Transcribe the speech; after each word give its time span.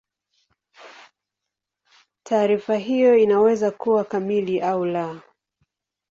Taarifa 2.23 2.75
hiyo 2.75 3.17
inaweza 3.17 3.71
kuwa 3.71 4.03
kamili 4.03 4.61
au 4.61 4.85
la. 4.85 5.21